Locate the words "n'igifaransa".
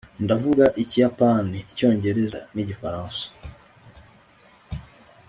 2.53-3.23